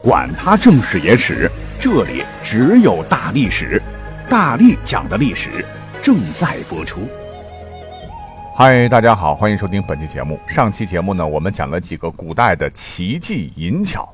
[0.00, 3.82] 管他正史野史，这里只有大历史，
[4.28, 5.64] 大力讲的历史
[6.00, 7.00] 正在播出。
[8.54, 10.38] 嗨，大家好，欢迎收听本期节目。
[10.46, 14.08] 上期节目呢，我们讲了几个古代的奇技淫巧。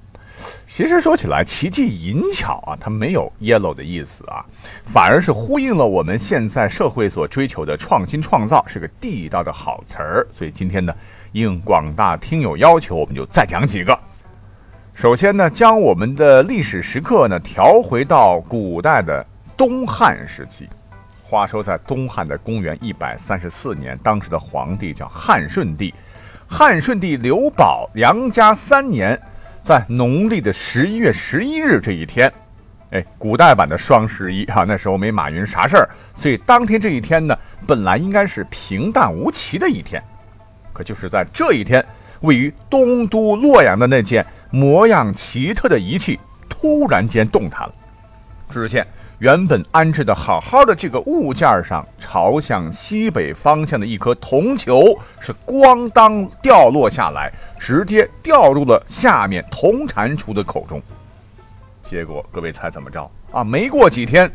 [0.67, 4.43] 其实说起来，奇技淫巧啊，它没有 yellow 的意思啊，
[4.87, 10.27] 反而是呼应了我们现在社会所追求的创新创造，是个地道的好词儿。
[10.33, 10.95] 所以今天呢，
[11.33, 13.99] 应广大听友要求，我们就再讲几个。
[14.95, 19.27] 首先呢，将我们的历史时刻呢调回到古代的
[19.57, 20.69] 东汉时期。
[21.25, 25.93] 话说在东汉的公元一百三十四年，当时的皇帝叫汉顺帝。
[26.47, 29.21] 汉顺帝刘保杨家三年。
[29.65, 32.31] 在农历的十一月十一日这一天，
[32.91, 37.35] 哎，古代版的双十一啊，那时候没马云啥事儿，所以当天这一天呢，
[37.67, 40.03] 本来应该是平淡无奇的一天，
[40.75, 41.83] 可就是在这一天，
[42.21, 47.75] 位于东都洛阳的那件模样奇特的仪器突然间动弹了，
[48.49, 48.87] 只见。
[49.19, 60.81] 原本安置的好好的这个物件上，朝向西北方向的一颗铜球是咣当掉落下来，直接掉入了下面铜蟾蜍的口中。
[61.83, 63.43] 结果各位猜怎么着啊？
[63.43, 64.31] 没过几天，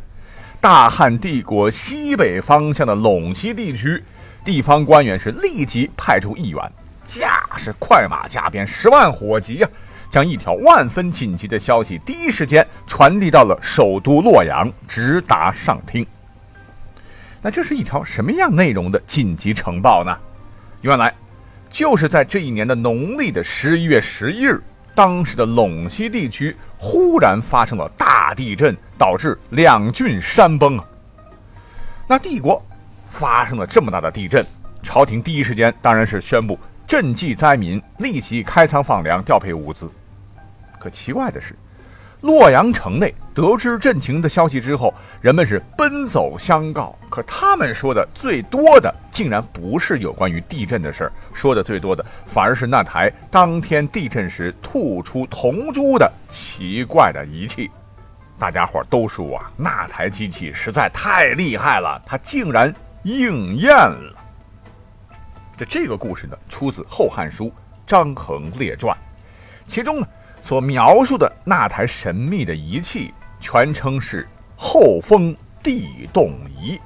[0.59, 4.03] 大汉帝国西北方向的陇西地区
[4.43, 6.71] 地方官员是立即派出议员，
[7.05, 9.69] 驾是快马加鞭，十万火急呀！
[10.09, 16.05] 将一条万分紧急的消息第一时间传递到了首都洛阳，直达上厅。
[17.41, 20.17] 那这是一条什么样内容的紧急呈报呢？
[20.81, 21.13] 原来，
[21.69, 24.61] 就是在这一年的农历的十一月十一日，
[24.95, 30.86] 当时的陇西地区忽然发生了大地震，导致两郡山崩啊。
[32.08, 32.61] 那帝国
[33.08, 34.45] 发生了这么大的地震，
[34.81, 39.89] 朝廷第一时间当然是宣布赈济灾民，立即开仓放粮，调配物资。
[40.79, 41.53] 可奇怪的是，
[42.21, 46.97] 洛阳城内得知震情的消息之后，人们是奔走相告。
[47.09, 57.69] 可他们说的最多的，竟然不是有关于地震的事儿，说的最多的反而是那台当天地震时吐出铜珠的奇怪的仪器。
[58.37, 62.73] 大家伙都说啊，那台机器实在太厉害了，它竟然
[63.03, 64.13] 应验了。
[65.57, 67.45] 这这个故事呢，出自《后汉书·
[67.85, 68.95] 张衡列传》，
[69.65, 70.07] 其中呢。
[70.42, 76.80] 所描述的那台神秘的仪器，全称是后风地动仪。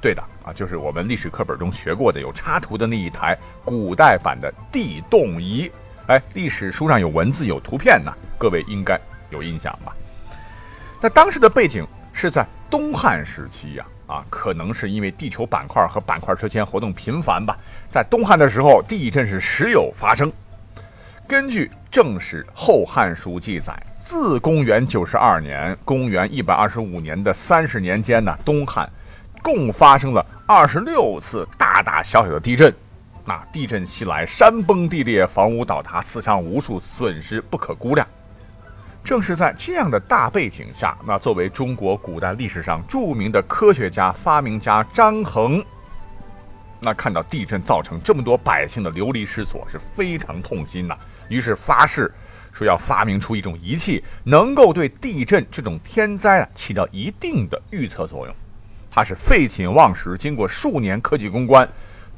[0.00, 5.70] 对的啊，就是我们历史课本中学过的有插图的那一台古代版的地动仪。
[6.06, 8.98] 哎，历史书上有文字有图片呢，各位应该
[9.30, 9.94] 有印象吧？
[11.00, 17.56] 那当时的背景是在东汉时期呀，啊，可能是因为地球板块和板块之间活动频繁吧，
[17.88, 20.32] 在东汉的时候，地震是时有发生。
[21.28, 23.74] 根据《正史后汉书》记载，
[24.04, 28.88] 自公元九十二年、公元一百二十五年的三十年间呢，东汉
[29.42, 32.72] 共发生了二十六次大大小小的地震。
[33.24, 38.06] 那地震袭来，山崩地裂，房屋倒塌，死伤无数，损失不可估量。
[39.02, 45.60] 正是在这样的大背景下，那作为中国古代历史上著名的科学家、发明家张衡，
[46.82, 50.96] 那看到地震造成这么多百姓的流离失所，是非常痛心呐。
[51.30, 52.12] 于是发誓
[52.52, 58.34] 说要发明出一种仪器，能够对地震这种天灾啊起到一定的预测作用。
[58.90, 61.66] 他是废寝忘食，经过数年科技攻关，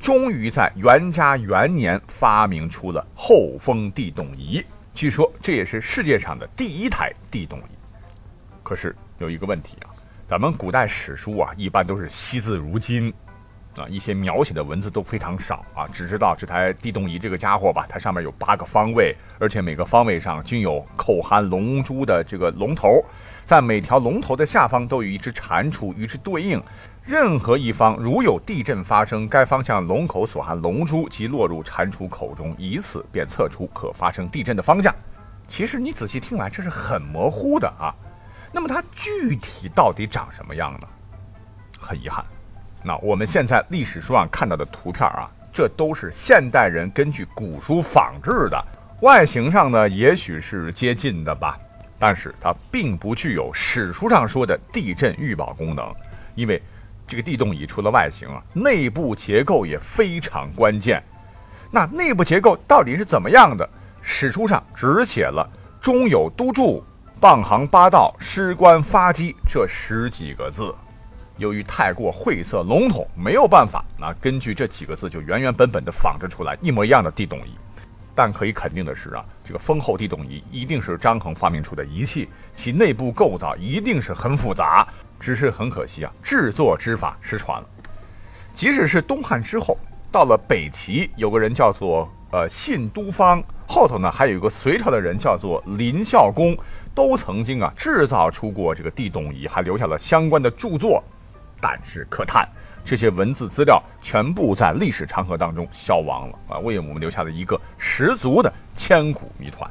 [0.00, 4.64] 终于在元嘉元年发明出了后风地动仪。
[4.94, 7.62] 据说这也是世界上的第一台地动仪。
[8.62, 9.92] 可是有一个问题啊，
[10.26, 13.12] 咱们古代史书啊一般都是惜字如金。
[13.76, 23.02] 啊，一些描写的文字都非常少啊，只知道这台地动仪这个家伙吧，它上面有八个方位，而且每个方位上均有口含龙珠的这个龙头，
[23.46, 26.62] 在每条龙头的下方都有一只蟾蜍与之对应，
[27.02, 34.94] 任何一方如有地震发生，该方向龙口所含龙珠即落入蟾蜍口中，以此便测出可发生地震的方向。
[35.48, 37.94] 其实你仔细听来，这是很模糊的啊。
[38.52, 40.86] 那么它具体到底长什么样呢？
[41.80, 42.22] 很遗憾。
[42.84, 48.64] 那我们现在历史书上看到的图片啊，这都是现代人根据古书仿制的，
[49.00, 51.58] 外形上呢也许是接近的吧，
[51.98, 55.94] 但是它并不具有史书上说的地震预报功能，
[56.34, 56.60] 因为
[57.06, 61.02] 这个地动仪除了外形啊，内部结构也非常关键。
[61.70, 63.68] 那内部结构到底是怎么样的？
[64.02, 65.48] 史书上只写了
[65.80, 66.84] “中有督柱，
[67.20, 70.74] 傍行八道，师官发机”这十几个字。
[71.38, 77.52] 由于太过晦涩笼统，没有办法，那根据这几个字就原原本本的仿制出来一模一样的地动仪。
[78.14, 84.86] 但可以肯定的是啊，这个丰厚地动仪一定是张衡发明出的仪器，其内部构造一定是很复杂。
[85.18, 87.68] 只是很可惜啊，制作之法失传了。
[88.52, 89.78] 即使是东汉之后，
[90.10, 96.54] 到了北齐，有个人叫做呃信都方，后头呢还有一个隋朝的人叫做林孝公，
[96.92, 101.02] 都曾经啊制造出过这个地动仪，还留下了相关的著作。
[101.62, 102.46] 但是可叹。
[102.84, 109.70] 这些文字资料全部在历史长河当中消亡了啊，为我们留下了一个十足的千古谜团。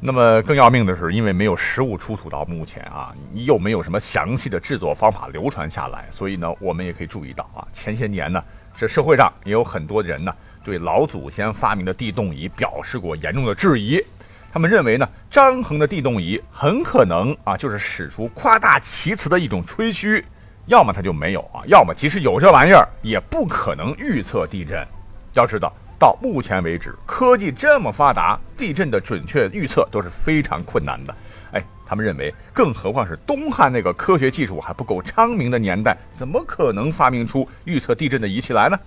[0.00, 8.42] 那么更要命的是，因为没有实物出土到目前啊，又没有什么详细的制作方法流传下来，所以呢，我们也可以注意到啊，前些年呢，
[8.74, 10.34] 这社会上也有很多人呢，
[10.64, 14.04] 对老祖先发明的地动仪表示过严重的质疑。
[14.52, 20.22] 他们认为呢，张衡的地动仪很可能啊，就是使出夸大其词的一种吹嘘。
[20.66, 24.86] 要么它就没有啊，要么即使有这玩意儿，也不可能预测地震。
[25.32, 31.16] 要知道，到目前为止，科技这么发达，地震的准确预测都是非常困难的。
[31.52, 38.78] 哎，他们认为，更何况是东汉那个科学技术还不够昌明的年代，怎么可能发明出预测地震的仪器来呢？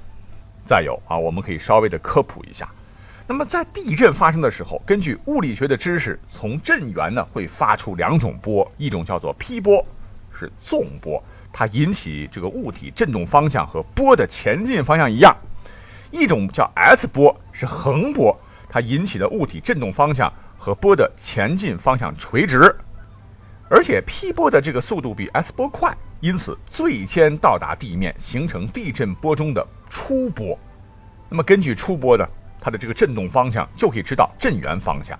[0.63, 2.69] 再有啊，我们可以稍微的科普一下。
[3.27, 9.83] 那么在地震发生的时候，根据物理学的知识，从震源呢会发出两种波，一种叫做 P 波，
[10.31, 11.21] 是纵波。
[11.51, 15.35] 它引起这个物体振动方向和波的前进方向一样，
[16.11, 18.37] 一种叫 S 波是横波，
[18.69, 22.75] 它引起的物体振动方向和波的前进方向垂直，
[23.69, 30.55] 而且 P 波的这个速度比 S 波快，因此最先到达地面，形成地震波中的初波。
[31.27, 32.27] 那么根据初波呢，
[32.65, 35.15] 它的这个振动方向就可以知道震源方向。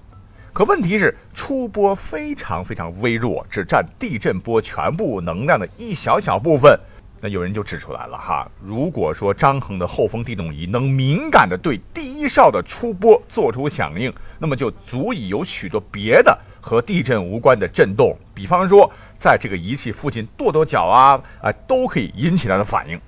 [0.52, 6.76] 可问题是，出波非常非常微弱，只占地震波全部能量的一小小部分。
[7.22, 23.00] 那有人就指出来了哈，如果说张衡的后风地动仪能敏感的对第一哨的出波做出响应，那么就足以有许多别的和地震无关的震动，比方说在这个仪器附近跺跺脚啊，啊，都可以引起它的反应，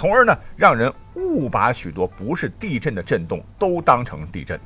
[0.00, 4.58] 从而呢让人误把许多不是地震的震动都当成地震。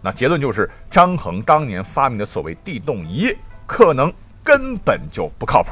[0.00, 3.36] 那结论就是，张衡当年发明的所谓地动仪，
[3.66, 4.12] 可能
[4.44, 5.70] 根本就不靠谱。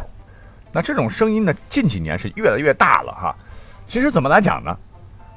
[0.72, 3.36] 那这种声音呢，近几年是越来越大了哈。
[3.86, 4.76] 其实怎么来讲呢？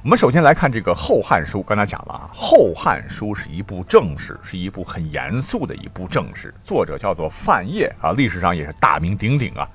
[0.02, 9.68] 我们首先来看这个《后汉书》，刚才讲了啊，《后汉书》是一部正史，是一部很严肃的一部正史，作者叫做范晔啊，历史上也是大名鼎鼎啊。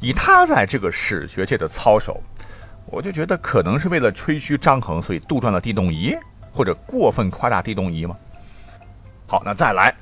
[0.00, 2.22] 以他在这个史学界的操守，
[2.86, 6.16] 我就觉得可能是为了吹嘘张衡，所以杜撰了地动仪，
[6.52, 8.16] 或者过分夸大地动仪吗？
[9.26, 9.92] 好，那再来，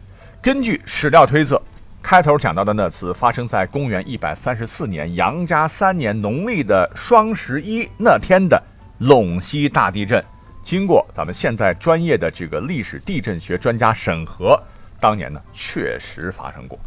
[0.42, 1.62] 根据史料推测，
[2.02, 8.60] 开头讲到的那次发生在公元一百三十四年杨家三年农历的双十一那天的
[9.00, 10.22] 陇西大地震，
[10.62, 14.60] 经过咱们现在专业的这个历史地震学专家审核，
[15.00, 16.78] 当年呢确实发生过，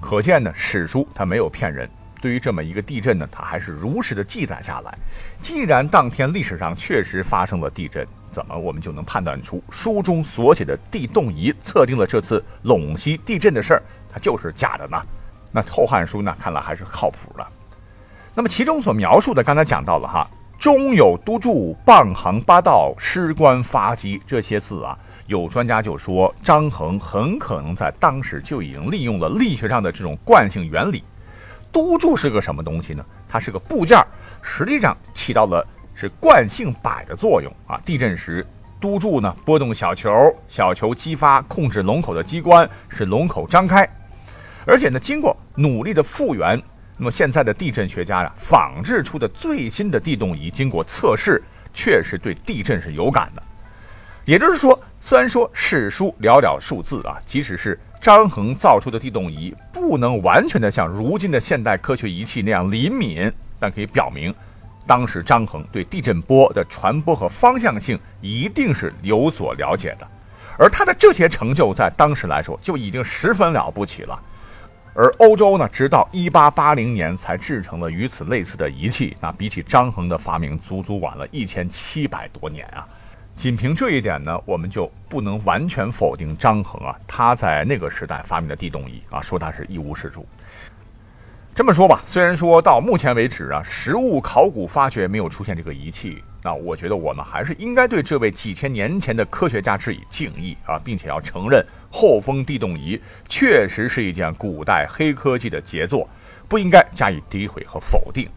[0.00, 1.88] 可见呢史书它没有骗人，
[2.20, 4.96] 对于这么一个地震呢，它还是如实的记载下来。
[5.40, 8.06] 既然当天历史上确实发生了地震。
[8.32, 15.02] 怎么我们就能判断出书中所写的地动仪测定了这次陇西地震的事儿，它就是假的呢？
[15.50, 17.44] 那《后汉书》呢，看来还是靠谱的。
[18.32, 24.96] 那么其中所描述的，刚才讲到了哈，中有督柱，傍行八道，师官发机这些字啊，
[25.26, 31.02] 有专家就说张衡很可能在当时就已经利用了力学上的这种惯性原理。
[31.72, 33.04] 督柱是个什么东西呢？
[33.28, 33.98] 它是个部件，
[34.42, 35.66] 实际上起到了。
[35.92, 37.78] 是惯性摆的作用啊！
[37.84, 38.42] 地震时，
[38.80, 40.10] 督柱呢拨动小球，
[40.48, 43.86] 小球激发控制龙口的机关，使龙口张开。
[44.64, 46.58] 而且呢，经过努力的复原，
[46.96, 51.42] 那么现在的地震学家呀，仿制出的最新的地动仪，经过测试，
[51.74, 53.42] 确实对地震是有感的。
[54.24, 64.32] 也就是说，虽然说史书寥寥数字啊，即使是张衡造出的地动仪，不能完全的像如今的现代科学仪器那样灵敏，但可以表明。
[64.86, 70.06] 当时张衡对地震波的传播和方向性一定是有所了解的，
[70.58, 74.20] 而他的这些成就在当时来说就已经十分了不起了。
[74.92, 82.86] 而欧洲呢，直到一八八零年才制成了与此类似的仪器，那比起张衡的发明，足足晚了一千七百多年啊！
[83.36, 90.26] 仅凭这一点呢，我们就不能完全否定张衡啊，他在那个时代发明的地动仪啊，说他是一无是处。
[91.54, 106.08] 这么说吧，虽然说到目前为止啊，实物考古发掘没有出现这个仪器，那我觉得我们还是应该对这位几千年前的科学家致以敬意啊，并且要承认后风地动仪确实是一件古代黑科技的杰作，
[106.46, 108.28] 不应该加以诋毁和否定。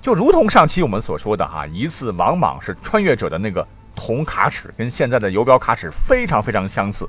[0.00, 3.66] 就如同上期我们所说的哈，疑似王莽是穿越者的那个
[3.98, 7.04] 铜卡尺，跟现在的游标卡尺非常非常相似，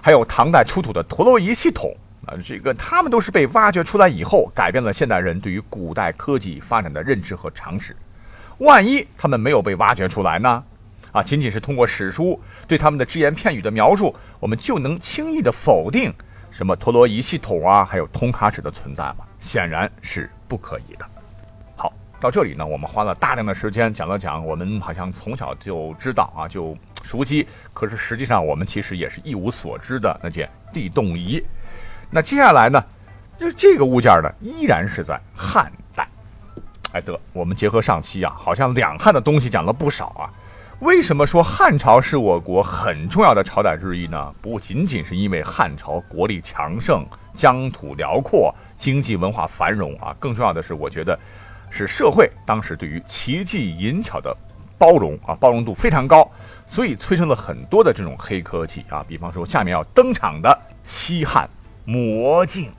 [0.00, 1.92] 还有唐代出土的陀螺仪系统。
[2.26, 7.96] 啊，这个他们都是被挖掘出来以后，改变了现代人对于古代科技发展的认知和常识。
[8.58, 10.62] 万一他们没有被挖掘出来呢？
[11.10, 16.14] 啊，仅仅是通过史书对他们的只言片语的描述，我们就能轻易的否定
[16.50, 19.26] 什么陀螺仪系统啊，还有铜卡尺的存在吗？
[19.40, 21.04] 显然是不可以的。
[22.24, 31.44] 到这里呢，我们花了大量的时间讲了讲我们好像从小就知道啊，就熟悉，可是实际上我们其实也是一无所知的那件地动仪。
[32.10, 32.82] 那接下来呢？
[33.36, 36.08] 就这个物件呢，依然是在汉代。
[36.92, 40.32] 哎，得，我们结合上期啊，好像两汉的东西讲了不少啊。
[40.80, 44.34] 为什么说汉朝是我国很重要的朝代之一呢？
[44.40, 47.04] 不仅仅是因为汉朝国力强盛、
[47.34, 51.18] 疆土辽阔、经济文化繁荣啊，更重要的是，我觉得
[51.76, 54.36] 是社会当时对于奇技淫巧的
[54.78, 56.30] 包容啊，包容度非常高，
[56.66, 59.04] 所以催生了很多的这种黑科技啊。
[59.08, 61.48] 比方说，下面要登场的西汉。
[61.86, 62.72] 魔镜，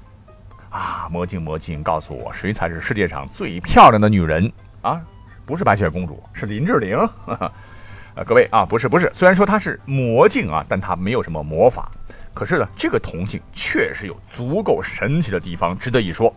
[0.72, 5.00] 啊，魔镜魔镜，告诉我谁才是世界上最漂亮的女人啊？
[5.46, 6.98] 不是白雪公主，是林志玲。
[8.16, 11.92] 呃，各位啊，不是不是，虽然说它是魔镜啊，但它没有什么魔法。
[12.34, 16.34] 可是呢，这个铜镜确实有足够神奇的地方，值得一说。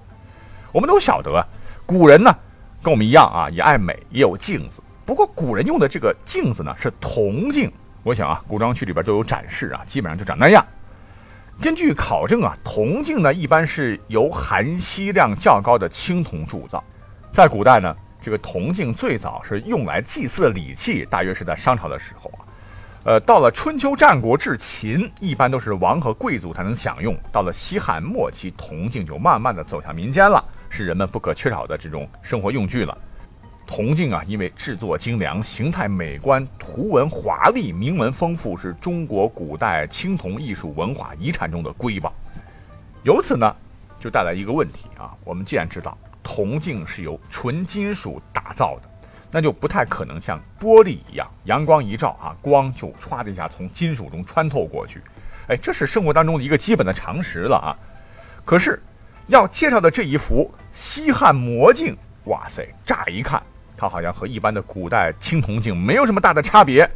[0.73, 1.43] 我们都晓得，
[1.87, 2.37] 古人呢
[2.83, 4.83] 跟我们一样啊，也爱美，也有镜子。
[5.05, 10.65] 不过古人用的这个镜子呢是铜镜，我想啊，古装剧里边都有展示啊，基本上就长那样。
[11.61, 16.83] 根据考证啊，铜镜呢一般是由含锡量较高的青铜铸造。
[17.33, 22.47] 在古代呢，这个铜镜最早是用来祭祀礼器，大约是在商朝的时候啊。
[23.05, 27.17] 呃，到了春秋战国至秦，一般都是王和贵族才能享用。
[27.33, 32.97] 到了西汉末期，铜镜就慢慢的走向民间了，是人们不可缺少的这种生活用具了。
[33.67, 42.13] 铜镜啊，因为制作精良、形态美观、图文华丽、铭文丰富，是中国古代青铜艺术文化遗产中的瑰宝。
[43.03, 43.55] 由此呢，
[44.01, 48.89] 就带来一个问题啊，我们既然知道铜镜是由纯金属打造的，
[49.31, 55.03] 那就不太可能像玻璃一样，阳光一照啊，光就歘的一下从金属中穿透过去。
[55.49, 57.77] 哎，这是生活当中的一个基本的常识了啊。
[58.47, 58.83] 可是
[59.29, 63.43] 要介绍的这一幅西汉魔镜，哇塞，乍一看。
[63.77, 66.91] 它好像和一般的古代青铜镜没有什么大的差别，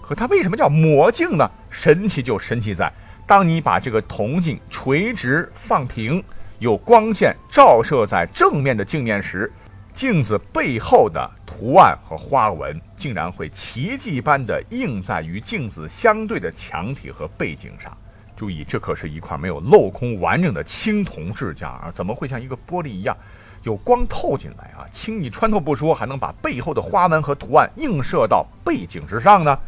[0.00, 1.46] 可它为什么叫魔镜呢？
[1.68, 2.90] 神奇就神奇在，
[3.26, 6.24] 当你把这个铜镜垂直放平，
[6.60, 9.52] 有光线照射在正面的镜面时，
[9.92, 17.94] 镜子背后的图案和花纹竟然会奇迹般的映在与镜子相对的墙体和背景上。
[18.36, 23.16] 注意，这可是一块没有镂空完整的青铜制架啊，怎么会像一个玻璃一样？
[23.62, 29.58] 有光透进来啊，轻易穿透不说，还能把背后的花纹和图案映射到背景之上呢？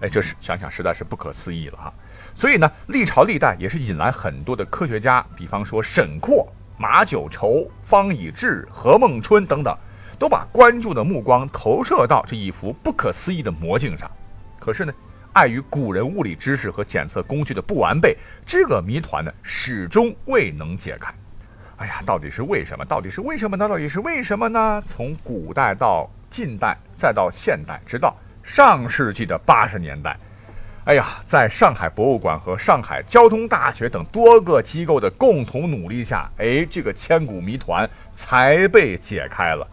[0.00, 1.92] 哎，这是想想实在是不可思议了哈。
[2.34, 9.76] 所以呢，历朝历代也是引来很多的科学家，比方说沈括、马九畴、方以智、何孟春等等，
[10.18, 14.08] 都把关注的目光投射到这一幅不可思议的魔镜上。
[14.60, 14.92] 可是呢，
[15.38, 21.14] 碍于古人物理知识和检测工具的不完备，这个谜团呢，始终未能解开。
[21.76, 22.84] 哎呀，到底是为什么？
[22.84, 23.68] 到底是为什么呢？
[23.68, 24.82] 到底是为什么呢？
[24.84, 30.18] 从古代到近代，再到现代，直到上世纪的八十年代，
[30.86, 39.64] 哎呀，在上海博物馆和上海交通大学等多个机构的共同努力下，哎，这个千古谜团才被解开了。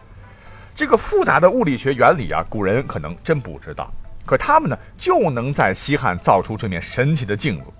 [0.76, 3.92] 这个复杂的物理学原理啊，古人可能真不知道，
[4.26, 7.70] 可他们呢，就能在西汉造出这面神奇的镜子。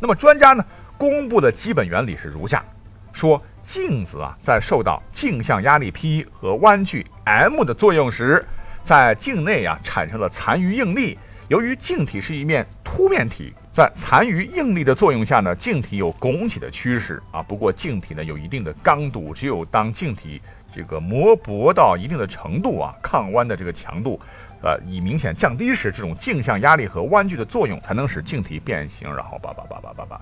[0.00, 0.64] 那么专家呢，
[0.98, 2.64] 公布的基本原理是如下。
[3.12, 8.42] 说镜子啊，在受到镜像压力 P 和弯矩 m 的作用时，
[8.82, 11.18] 在镜内啊产生了残余应力。
[11.48, 17.42] 由于镜体是一面凸面体，在残余应力的作用下呢，镜体有拱起的趋势啊。
[17.42, 20.40] 不过镜体呢有一定的刚度，只有当镜体
[20.74, 24.18] 这个磨薄到一定的程度啊，抗弯的这个强度，
[24.62, 29.12] 呃，以明显降低时，这种镜像压力和弯矩的作用才能使镜体变形。
[29.14, 30.20] 然后叭叭叭叭叭叭，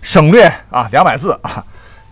[0.00, 1.64] 省略啊，两百字啊。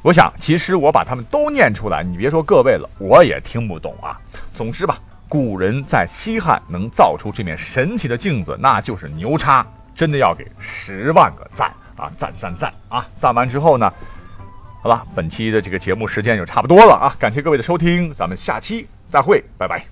[0.02, 4.20] 我想，其实我把它们都念出来，你别说各位了，我也听不懂啊。
[4.52, 12.12] 总之吧，古人在西汉能造出这面神奇的镜子，那就是牛叉，真的要给十万个赞啊！
[12.18, 13.06] 赞赞赞啊！
[13.18, 13.90] 赞完之后呢，
[14.82, 17.16] 好了，本期的这个节目时间就差不多了啊！
[17.18, 19.86] 感谢各位的收听，咱们下期再会，拜拜。